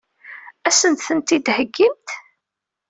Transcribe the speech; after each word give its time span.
Ad 0.67 0.73
sent-tent-id-theggimt? 0.79 2.07